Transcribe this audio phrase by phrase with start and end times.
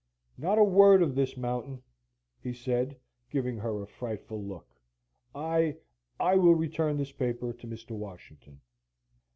[0.35, 1.83] "Not a word of this, Mountain,"
[2.41, 2.97] he said,
[3.29, 4.67] giving her a frightful look.
[5.35, 5.77] "I
[6.19, 7.91] I will return this paper to Mr.
[7.91, 8.59] Washington."